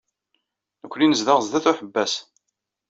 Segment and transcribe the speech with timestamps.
[0.83, 2.13] Nekkni nezdeɣ sdat uḥebbas.